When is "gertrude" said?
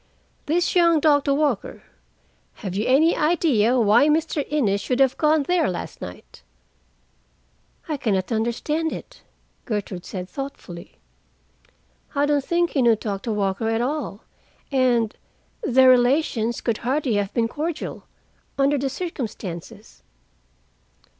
9.65-10.03